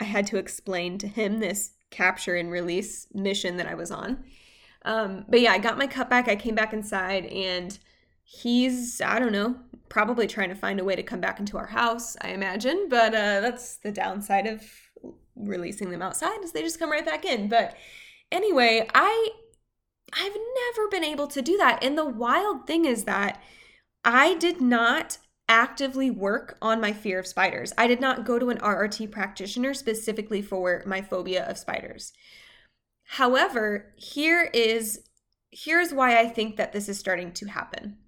I 0.00 0.04
had 0.04 0.26
to 0.28 0.38
explain 0.38 0.96
to 0.98 1.06
him 1.06 1.40
this 1.40 1.72
capture 1.90 2.34
and 2.34 2.50
release 2.50 3.06
mission 3.12 3.58
that 3.58 3.66
I 3.66 3.74
was 3.74 3.90
on. 3.90 4.24
Um, 4.84 5.24
but 5.28 5.40
yeah, 5.40 5.52
I 5.52 5.58
got 5.58 5.78
my 5.78 5.86
cup 5.86 6.10
back. 6.10 6.28
I 6.28 6.36
came 6.36 6.54
back 6.54 6.72
inside 6.72 7.26
and 7.26 7.78
he's, 8.24 9.00
I 9.00 9.18
don't 9.18 9.32
know, 9.32 9.56
probably 9.88 10.26
trying 10.26 10.48
to 10.48 10.54
find 10.54 10.80
a 10.80 10.84
way 10.84 10.96
to 10.96 11.02
come 11.02 11.20
back 11.20 11.38
into 11.38 11.56
our 11.56 11.66
house, 11.66 12.16
I 12.20 12.30
imagine. 12.30 12.88
But 12.88 13.14
uh, 13.14 13.40
that's 13.40 13.76
the 13.76 13.92
downside 13.92 14.46
of 14.46 14.62
releasing 15.36 15.90
them 15.90 16.02
outside 16.02 16.42
is 16.42 16.52
they 16.52 16.62
just 16.62 16.78
come 16.78 16.90
right 16.90 17.04
back 17.04 17.24
in. 17.24 17.48
But 17.48 17.76
anyway, 18.32 18.88
I 18.94 19.30
I've 20.12 20.36
never 20.76 20.88
been 20.88 21.04
able 21.04 21.26
to 21.28 21.42
do 21.42 21.56
that. 21.58 21.82
And 21.82 21.98
the 21.98 22.04
wild 22.04 22.66
thing 22.66 22.84
is 22.84 23.04
that 23.04 23.42
I 24.04 24.34
did 24.34 24.60
not 24.60 25.18
actively 25.48 26.10
work 26.10 26.56
on 26.62 26.80
my 26.80 26.92
fear 26.92 27.18
of 27.18 27.26
spiders. 27.26 27.72
I 27.76 27.86
did 27.86 28.00
not 28.00 28.24
go 28.24 28.38
to 28.38 28.50
an 28.50 28.58
RRT 28.58 29.10
practitioner 29.10 29.74
specifically 29.74 30.40
for 30.40 30.82
my 30.86 31.02
phobia 31.02 31.44
of 31.48 31.58
spiders. 31.58 32.12
However, 33.04 33.92
here 33.96 34.50
is 34.54 35.02
here's 35.50 35.92
why 35.92 36.18
I 36.18 36.28
think 36.28 36.56
that 36.56 36.72
this 36.72 36.88
is 36.88 36.98
starting 36.98 37.32
to 37.32 37.46
happen. 37.46 37.98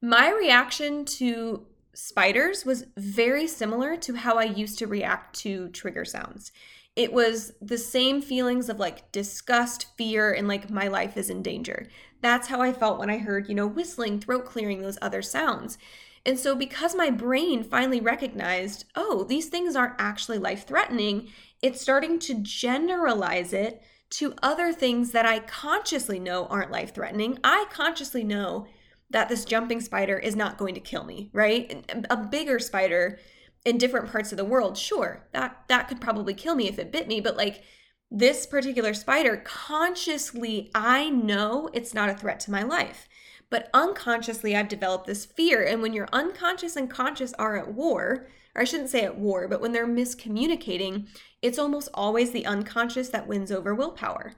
My 0.00 0.30
reaction 0.30 1.04
to 1.04 1.66
spiders 1.92 2.64
was 2.64 2.86
very 2.96 3.48
similar 3.48 3.96
to 3.96 4.14
how 4.14 4.36
I 4.36 4.44
used 4.44 4.78
to 4.78 4.86
react 4.86 5.36
to 5.40 5.68
trigger 5.70 6.04
sounds. 6.04 6.52
It 6.94 7.12
was 7.12 7.52
the 7.60 7.78
same 7.78 8.22
feelings 8.22 8.68
of 8.68 8.78
like 8.78 9.10
disgust, 9.10 9.86
fear, 9.96 10.32
and 10.32 10.46
like 10.46 10.70
my 10.70 10.86
life 10.86 11.16
is 11.16 11.30
in 11.30 11.42
danger. 11.42 11.88
That's 12.20 12.48
how 12.48 12.60
I 12.60 12.72
felt 12.72 12.98
when 12.98 13.10
I 13.10 13.18
heard, 13.18 13.48
you 13.48 13.54
know, 13.54 13.66
whistling, 13.66 14.20
throat 14.20 14.44
clearing, 14.44 14.82
those 14.82 14.98
other 15.02 15.22
sounds. 15.22 15.78
And 16.24 16.38
so, 16.38 16.54
because 16.54 16.94
my 16.94 17.10
brain 17.10 17.64
finally 17.64 18.00
recognized, 18.00 18.84
oh, 18.94 19.24
these 19.24 19.48
things 19.48 19.74
aren't 19.74 19.94
actually 19.98 20.38
life 20.38 20.66
threatening, 20.66 21.28
it's 21.62 21.80
starting 21.80 22.18
to 22.20 22.34
generalize 22.34 23.52
it 23.52 23.82
to 24.10 24.34
other 24.42 24.72
things 24.72 25.10
that 25.12 25.26
I 25.26 25.40
consciously 25.40 26.18
know 26.18 26.46
aren't 26.46 26.70
life 26.70 26.94
threatening. 26.94 27.38
I 27.42 27.66
consciously 27.70 28.24
know 28.24 28.66
that 29.10 29.28
this 29.28 29.44
jumping 29.44 29.80
spider 29.80 30.18
is 30.18 30.36
not 30.36 30.58
going 30.58 30.74
to 30.74 30.80
kill 30.80 31.04
me, 31.04 31.30
right? 31.32 31.84
A 32.10 32.16
bigger 32.16 32.58
spider 32.58 33.18
in 33.64 33.78
different 33.78 34.10
parts 34.10 34.32
of 34.32 34.38
the 34.38 34.44
world, 34.44 34.76
sure, 34.76 35.26
that 35.32 35.64
that 35.68 35.88
could 35.88 36.00
probably 36.00 36.34
kill 36.34 36.54
me 36.54 36.68
if 36.68 36.78
it 36.78 36.92
bit 36.92 37.08
me, 37.08 37.20
but 37.20 37.36
like 37.36 37.62
this 38.10 38.46
particular 38.46 38.94
spider 38.94 39.36
consciously 39.44 40.70
I 40.74 41.10
know 41.10 41.68
it's 41.72 41.92
not 41.92 42.08
a 42.08 42.14
threat 42.14 42.40
to 42.40 42.50
my 42.50 42.62
life. 42.62 43.08
But 43.50 43.70
unconsciously 43.72 44.54
I've 44.54 44.68
developed 44.68 45.06
this 45.06 45.24
fear 45.24 45.64
and 45.64 45.80
when 45.80 45.94
your 45.94 46.08
unconscious 46.12 46.76
and 46.76 46.90
conscious 46.90 47.32
are 47.34 47.56
at 47.56 47.72
war, 47.72 48.28
or 48.54 48.62
I 48.62 48.64
shouldn't 48.64 48.90
say 48.90 49.04
at 49.04 49.18
war, 49.18 49.48
but 49.48 49.60
when 49.60 49.72
they're 49.72 49.86
miscommunicating, 49.86 51.08
it's 51.40 51.58
almost 51.58 51.88
always 51.94 52.32
the 52.32 52.46
unconscious 52.46 53.08
that 53.10 53.26
wins 53.26 53.50
over 53.50 53.74
willpower. 53.74 54.34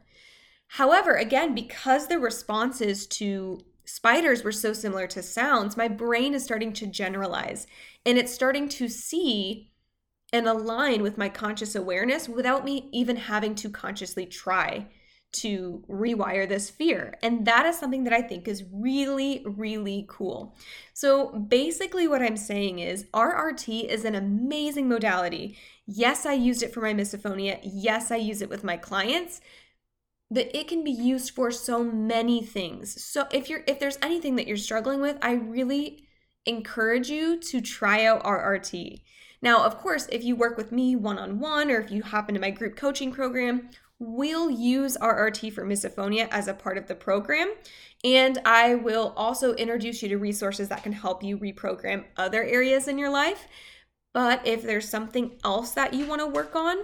However, 0.74 1.14
again, 1.14 1.54
because 1.54 2.06
the 2.06 2.20
responses 2.20 3.06
to 3.08 3.60
spiders 3.90 4.44
were 4.44 4.52
so 4.52 4.72
similar 4.72 5.06
to 5.08 5.22
sounds, 5.22 5.76
my 5.76 5.88
brain 5.88 6.32
is 6.34 6.44
starting 6.44 6.72
to 6.72 6.86
generalize 6.86 7.66
and 8.06 8.16
it's 8.16 8.32
starting 8.32 8.68
to 8.68 8.88
see 8.88 9.72
and 10.32 10.46
align 10.46 11.02
with 11.02 11.18
my 11.18 11.28
conscious 11.28 11.74
awareness 11.74 12.28
without 12.28 12.64
me 12.64 12.88
even 12.92 13.16
having 13.16 13.54
to 13.56 13.68
consciously 13.68 14.24
try 14.24 14.86
to 15.32 15.84
rewire 15.88 16.48
this 16.48 16.70
fear. 16.70 17.16
And 17.22 17.46
that 17.46 17.66
is 17.66 17.78
something 17.78 18.04
that 18.04 18.12
I 18.12 18.22
think 18.22 18.48
is 18.48 18.64
really, 18.72 19.44
really 19.46 20.06
cool. 20.08 20.56
So 20.92 21.30
basically, 21.32 22.08
what 22.08 22.22
I'm 22.22 22.36
saying 22.36 22.80
is 22.80 23.06
RRT 23.12 23.86
is 23.86 24.04
an 24.04 24.16
amazing 24.16 24.88
modality. 24.88 25.56
Yes, 25.86 26.26
I 26.26 26.32
used 26.32 26.62
it 26.62 26.74
for 26.74 26.80
my 26.80 26.94
misophonia. 26.94 27.60
Yes, 27.62 28.10
I 28.10 28.16
use 28.16 28.42
it 28.42 28.50
with 28.50 28.64
my 28.64 28.76
clients 28.76 29.40
that 30.30 30.56
it 30.56 30.68
can 30.68 30.84
be 30.84 30.92
used 30.92 31.34
for 31.34 31.50
so 31.50 31.82
many 31.82 32.42
things. 32.42 33.02
So 33.02 33.26
if 33.32 33.48
you're 33.48 33.64
if 33.66 33.80
there's 33.80 33.98
anything 34.00 34.36
that 34.36 34.46
you're 34.46 34.56
struggling 34.56 35.00
with, 35.00 35.18
I 35.22 35.32
really 35.32 36.06
encourage 36.46 37.08
you 37.08 37.38
to 37.38 37.60
try 37.60 38.04
out 38.04 38.22
RRT. 38.22 39.02
Now, 39.42 39.64
of 39.64 39.78
course, 39.78 40.06
if 40.12 40.22
you 40.22 40.36
work 40.36 40.56
with 40.56 40.70
me 40.70 40.96
one-on-one 40.96 41.70
or 41.70 41.80
if 41.80 41.90
you 41.90 42.02
hop 42.02 42.28
into 42.28 42.40
my 42.40 42.50
group 42.50 42.76
coaching 42.76 43.10
program, 43.10 43.70
we'll 43.98 44.50
use 44.50 44.96
RRT 44.98 45.52
for 45.52 45.64
misophonia 45.64 46.28
as 46.30 46.48
a 46.48 46.54
part 46.54 46.78
of 46.78 46.86
the 46.86 46.94
program. 46.94 47.52
And 48.04 48.38
I 48.44 48.74
will 48.74 49.12
also 49.16 49.54
introduce 49.54 50.02
you 50.02 50.08
to 50.10 50.18
resources 50.18 50.68
that 50.68 50.82
can 50.82 50.92
help 50.92 51.22
you 51.22 51.38
reprogram 51.38 52.04
other 52.16 52.42
areas 52.42 52.88
in 52.88 52.98
your 52.98 53.10
life. 53.10 53.46
But 54.12 54.46
if 54.46 54.62
there's 54.62 54.88
something 54.88 55.38
else 55.44 55.72
that 55.72 55.94
you 55.94 56.06
want 56.06 56.20
to 56.20 56.26
work 56.26 56.56
on, 56.56 56.78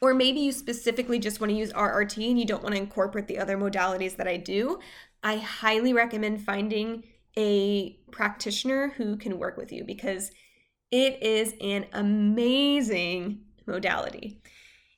or 0.00 0.14
maybe 0.14 0.40
you 0.40 0.52
specifically 0.52 1.18
just 1.18 1.40
want 1.40 1.50
to 1.50 1.56
use 1.56 1.72
RRT 1.72 2.28
and 2.30 2.38
you 2.38 2.46
don't 2.46 2.62
want 2.62 2.74
to 2.74 2.80
incorporate 2.80 3.28
the 3.28 3.38
other 3.38 3.56
modalities 3.56 4.16
that 4.16 4.28
I 4.28 4.36
do, 4.36 4.78
I 5.22 5.36
highly 5.36 5.92
recommend 5.92 6.42
finding 6.42 7.04
a 7.36 7.98
practitioner 8.10 8.88
who 8.96 9.16
can 9.16 9.38
work 9.38 9.56
with 9.56 9.72
you 9.72 9.84
because 9.84 10.30
it 10.90 11.22
is 11.22 11.54
an 11.60 11.86
amazing 11.92 13.42
modality. 13.66 14.42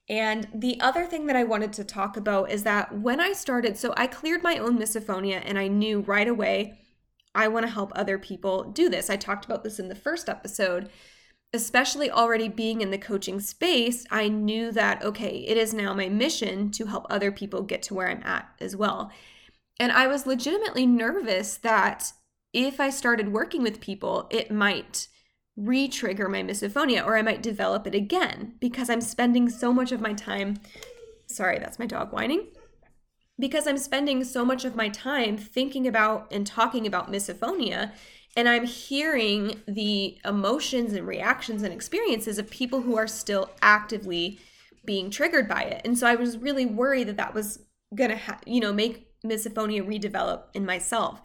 And 0.08 0.48
the 0.54 0.80
other 0.80 1.06
thing 1.06 1.26
that 1.26 1.36
I 1.36 1.44
wanted 1.44 1.72
to 1.74 1.84
talk 1.84 2.16
about 2.16 2.50
is 2.50 2.62
that 2.64 2.98
when 2.98 3.20
I 3.20 3.32
started, 3.32 3.76
so 3.76 3.94
I 3.96 4.06
cleared 4.06 4.42
my 4.42 4.58
own 4.58 4.78
misophonia 4.78 5.42
and 5.44 5.58
I 5.58 5.68
knew 5.68 6.00
right 6.00 6.28
away 6.28 6.78
I 7.34 7.48
want 7.48 7.64
to 7.66 7.72
help 7.72 7.92
other 7.94 8.18
people 8.18 8.64
do 8.64 8.88
this. 8.88 9.08
I 9.08 9.16
talked 9.16 9.44
about 9.44 9.64
this 9.64 9.78
in 9.78 9.88
the 9.88 9.94
first 9.94 10.28
episode 10.28 10.90
especially 11.52 12.10
already 12.10 12.48
being 12.48 12.80
in 12.80 12.90
the 12.90 12.98
coaching 12.98 13.38
space, 13.38 14.06
I 14.10 14.28
knew 14.28 14.72
that, 14.72 15.02
okay, 15.04 15.44
it 15.46 15.56
is 15.56 15.74
now 15.74 15.92
my 15.92 16.08
mission 16.08 16.70
to 16.72 16.86
help 16.86 17.06
other 17.10 17.30
people 17.30 17.62
get 17.62 17.82
to 17.84 17.94
where 17.94 18.08
I'm 18.08 18.22
at 18.22 18.48
as 18.60 18.74
well. 18.74 19.10
And 19.78 19.92
I 19.92 20.06
was 20.06 20.26
legitimately 20.26 20.86
nervous 20.86 21.56
that 21.58 22.12
if 22.52 22.80
I 22.80 22.90
started 22.90 23.32
working 23.32 23.62
with 23.62 23.80
people, 23.80 24.28
it 24.30 24.50
might 24.50 25.08
re 25.56 25.88
trigger 25.88 26.28
my 26.28 26.42
misophonia 26.42 27.04
or 27.04 27.16
I 27.16 27.22
might 27.22 27.42
develop 27.42 27.86
it 27.86 27.94
again 27.94 28.54
because 28.58 28.88
I'm 28.88 29.02
spending 29.02 29.50
so 29.50 29.72
much 29.72 29.92
of 29.92 30.00
my 30.00 30.14
time. 30.14 30.58
Sorry, 31.26 31.58
that's 31.58 31.78
my 31.78 31.86
dog 31.86 32.12
whining. 32.12 32.48
Because 33.38 33.66
I'm 33.66 33.78
spending 33.78 34.24
so 34.24 34.44
much 34.44 34.64
of 34.64 34.76
my 34.76 34.88
time 34.88 35.36
thinking 35.36 35.86
about 35.86 36.32
and 36.32 36.46
talking 36.46 36.86
about 36.86 37.10
misophonia 37.10 37.92
and 38.36 38.48
I'm 38.48 38.64
hearing 38.64 39.62
the 39.66 40.18
emotions 40.24 40.94
and 40.94 41.06
reactions 41.06 41.62
and 41.62 41.72
experiences 41.72 42.38
of 42.38 42.48
people 42.50 42.82
who 42.82 42.96
are 42.96 43.06
still 43.06 43.50
actively 43.60 44.40
being 44.84 45.10
triggered 45.10 45.48
by 45.48 45.62
it. 45.62 45.82
And 45.84 45.98
so 45.98 46.06
I 46.06 46.14
was 46.14 46.38
really 46.38 46.66
worried 46.66 47.08
that 47.08 47.18
that 47.18 47.34
was 47.34 47.60
going 47.94 48.10
to, 48.10 48.16
ha- 48.16 48.40
you 48.46 48.60
know, 48.60 48.72
make 48.72 49.08
misophonia 49.22 49.86
redevelop 49.86 50.44
in 50.54 50.64
myself. 50.64 51.20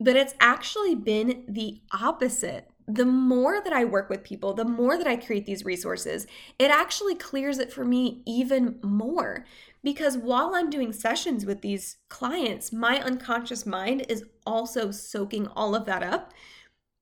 But 0.00 0.16
it's 0.16 0.34
actually 0.40 0.94
been 0.94 1.44
the 1.46 1.80
opposite. 1.92 2.68
The 2.88 3.04
more 3.04 3.62
that 3.62 3.72
I 3.72 3.84
work 3.84 4.10
with 4.10 4.24
people, 4.24 4.54
the 4.54 4.64
more 4.64 4.98
that 4.98 5.06
I 5.06 5.16
create 5.16 5.46
these 5.46 5.64
resources, 5.64 6.26
it 6.58 6.70
actually 6.70 7.14
clears 7.14 7.58
it 7.58 7.72
for 7.72 7.84
me 7.84 8.22
even 8.26 8.78
more 8.82 9.44
because 9.84 10.16
while 10.16 10.54
I'm 10.54 10.70
doing 10.70 10.92
sessions 10.92 11.44
with 11.44 11.60
these 11.60 11.98
clients, 12.08 12.72
my 12.72 12.98
unconscious 13.00 13.66
mind 13.66 14.06
is 14.08 14.24
also 14.46 14.90
soaking 14.90 15.46
all 15.48 15.74
of 15.74 15.84
that 15.84 16.02
up, 16.02 16.32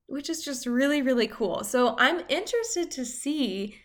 which 0.07 0.29
is 0.29 0.43
just 0.43 0.67
really, 0.67 1.01
really 1.01 1.27
cool. 1.27 1.63
So 1.63 1.95
I'm 1.97 2.21
interested 2.27 2.91
to 2.91 3.05
see 3.05 3.77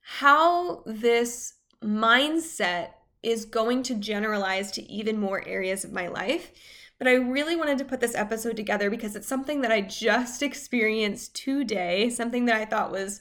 how 0.00 0.84
this 0.86 1.54
mindset 1.82 2.90
is 3.24 3.44
going 3.44 3.82
to 3.82 3.94
generalize 3.96 4.70
to 4.72 4.82
even 4.82 5.18
more 5.18 5.46
areas 5.46 5.84
of 5.84 5.92
my 5.92 6.06
life. 6.06 6.52
But 6.98 7.08
I 7.08 7.14
really 7.14 7.56
wanted 7.56 7.78
to 7.78 7.84
put 7.84 8.00
this 8.00 8.14
episode 8.14 8.56
together 8.56 8.88
because 8.88 9.16
it's 9.16 9.26
something 9.26 9.62
that 9.62 9.72
I 9.72 9.80
just 9.80 10.42
experienced 10.44 11.34
today, 11.34 12.08
something 12.08 12.44
that 12.44 12.56
I 12.56 12.66
thought 12.66 12.92
was 12.92 13.20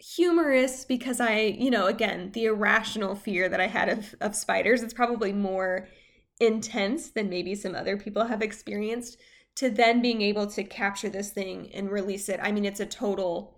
humorous 0.00 0.84
because 0.84 1.20
I, 1.20 1.40
you 1.40 1.70
know, 1.70 1.86
again, 1.86 2.30
the 2.32 2.46
irrational 2.46 3.14
fear 3.14 3.48
that 3.48 3.60
I 3.60 3.66
had 3.66 3.88
of, 3.88 4.14
of 4.20 4.34
spiders, 4.34 4.82
it's 4.82 4.94
probably 4.94 5.32
more 5.32 5.88
intense 6.40 7.10
than 7.10 7.28
maybe 7.28 7.54
some 7.54 7.74
other 7.74 7.96
people 7.96 8.24
have 8.24 8.42
experienced 8.42 9.18
to 9.56 9.68
then 9.68 10.00
being 10.00 10.22
able 10.22 10.46
to 10.46 10.64
capture 10.64 11.10
this 11.10 11.30
thing 11.30 11.70
and 11.74 11.90
release 11.90 12.28
it. 12.28 12.40
I 12.42 12.50
mean, 12.50 12.64
it's 12.64 12.80
a 12.80 12.86
total 12.86 13.56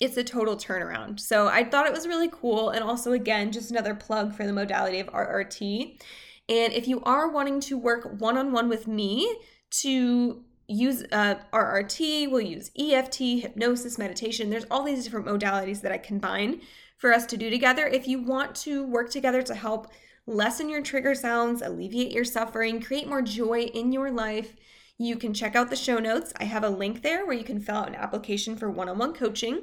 it's 0.00 0.16
a 0.16 0.24
total 0.24 0.56
turnaround. 0.56 1.20
So 1.20 1.46
I 1.46 1.62
thought 1.62 1.86
it 1.86 1.92
was 1.92 2.08
really 2.08 2.28
cool 2.28 2.70
and 2.70 2.82
also 2.82 3.12
again, 3.12 3.52
just 3.52 3.70
another 3.70 3.94
plug 3.94 4.34
for 4.34 4.44
the 4.44 4.52
modality 4.52 4.98
of 4.98 5.06
RRT. 5.08 6.00
And 6.48 6.72
if 6.72 6.88
you 6.88 7.02
are 7.02 7.30
wanting 7.30 7.60
to 7.60 7.78
work 7.78 8.20
one-on-one 8.20 8.68
with 8.68 8.88
me 8.88 9.38
to 9.70 10.44
use 10.68 11.04
uh, 11.12 11.36
RRT, 11.52 12.30
we'll 12.30 12.40
use 12.40 12.70
EFT, 12.78 13.42
hypnosis, 13.42 13.98
meditation. 13.98 14.50
There's 14.50 14.66
all 14.70 14.84
these 14.84 15.04
different 15.04 15.26
modalities 15.26 15.80
that 15.82 15.92
I 15.92 15.98
combine 15.98 16.60
for 16.96 17.12
us 17.12 17.26
to 17.26 17.36
do 17.36 17.50
together. 17.50 17.86
If 17.86 18.06
you 18.06 18.22
want 18.22 18.54
to 18.56 18.86
work 18.86 19.10
together 19.10 19.42
to 19.42 19.54
help 19.54 19.92
lessen 20.26 20.68
your 20.68 20.82
trigger 20.82 21.14
sounds, 21.14 21.62
alleviate 21.62 22.12
your 22.12 22.24
suffering, 22.24 22.80
create 22.80 23.08
more 23.08 23.22
joy 23.22 23.62
in 23.62 23.92
your 23.92 24.10
life, 24.10 24.54
you 24.98 25.16
can 25.16 25.34
check 25.34 25.56
out 25.56 25.68
the 25.68 25.76
show 25.76 25.98
notes. 25.98 26.32
I 26.38 26.44
have 26.44 26.62
a 26.62 26.70
link 26.70 27.02
there 27.02 27.26
where 27.26 27.36
you 27.36 27.44
can 27.44 27.60
fill 27.60 27.76
out 27.76 27.88
an 27.88 27.96
application 27.96 28.56
for 28.56 28.70
one 28.70 28.88
on 28.88 28.98
one 28.98 29.14
coaching. 29.14 29.62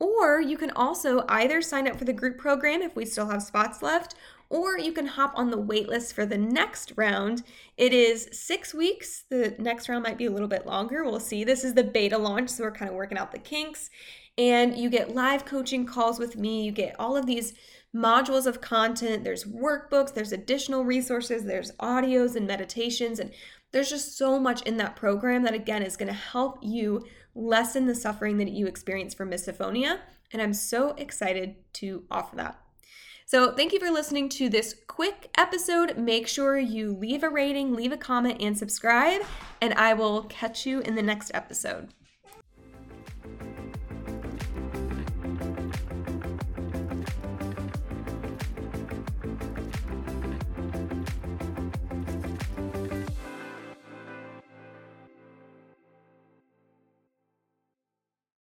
Or 0.00 0.40
you 0.40 0.56
can 0.56 0.70
also 0.70 1.24
either 1.28 1.60
sign 1.60 1.86
up 1.86 1.96
for 1.96 2.06
the 2.06 2.12
group 2.12 2.38
program 2.38 2.80
if 2.80 2.96
we 2.96 3.04
still 3.04 3.28
have 3.28 3.42
spots 3.42 3.82
left, 3.82 4.14
or 4.48 4.78
you 4.78 4.92
can 4.92 5.06
hop 5.06 5.32
on 5.36 5.50
the 5.50 5.62
waitlist 5.62 6.14
for 6.14 6.26
the 6.26 6.38
next 6.38 6.94
round. 6.96 7.44
It 7.76 7.92
is 7.92 8.28
six 8.32 8.74
weeks. 8.74 9.24
The 9.28 9.54
next 9.58 9.88
round 9.88 10.02
might 10.02 10.18
be 10.18 10.26
a 10.26 10.30
little 10.30 10.48
bit 10.48 10.66
longer. 10.66 11.04
We'll 11.04 11.20
see. 11.20 11.44
This 11.44 11.62
is 11.62 11.74
the 11.74 11.84
beta 11.84 12.18
launch, 12.18 12.48
so 12.48 12.64
we're 12.64 12.72
kind 12.72 12.90
of 12.90 12.96
working 12.96 13.18
out 13.18 13.30
the 13.30 13.38
kinks. 13.38 13.90
And 14.38 14.76
you 14.76 14.88
get 14.88 15.14
live 15.14 15.44
coaching 15.44 15.84
calls 15.84 16.18
with 16.18 16.36
me. 16.36 16.64
You 16.64 16.72
get 16.72 16.96
all 16.98 17.16
of 17.16 17.26
these 17.26 17.52
modules 17.94 18.46
of 18.46 18.60
content. 18.60 19.22
There's 19.22 19.44
workbooks, 19.44 20.14
there's 20.14 20.32
additional 20.32 20.84
resources, 20.84 21.44
there's 21.44 21.72
audios 21.72 22.36
and 22.36 22.46
meditations. 22.46 23.18
And 23.18 23.32
there's 23.72 23.90
just 23.90 24.16
so 24.16 24.40
much 24.40 24.62
in 24.62 24.78
that 24.78 24.96
program 24.96 25.42
that, 25.42 25.54
again, 25.54 25.82
is 25.82 25.96
going 25.96 26.08
to 26.08 26.14
help 26.14 26.58
you 26.62 27.04
lessen 27.40 27.86
the 27.86 27.94
suffering 27.94 28.38
that 28.38 28.50
you 28.50 28.66
experience 28.66 29.14
from 29.14 29.30
misophonia. 29.30 29.98
And 30.32 30.40
I'm 30.40 30.54
so 30.54 30.90
excited 30.90 31.56
to 31.74 32.04
offer 32.10 32.36
that. 32.36 32.60
So, 33.26 33.54
thank 33.54 33.72
you 33.72 33.78
for 33.78 33.90
listening 33.90 34.28
to 34.30 34.48
this 34.48 34.74
quick 34.88 35.30
episode. 35.38 35.96
Make 35.96 36.26
sure 36.26 36.58
you 36.58 36.92
leave 36.92 37.22
a 37.22 37.28
rating, 37.28 37.74
leave 37.74 37.92
a 37.92 37.96
comment, 37.96 38.40
and 38.40 38.58
subscribe, 38.58 39.22
and 39.60 39.72
I 39.74 39.94
will 39.94 40.24
catch 40.24 40.66
you 40.66 40.80
in 40.80 40.96
the 40.96 41.02
next 41.02 41.30
episode. 41.32 41.90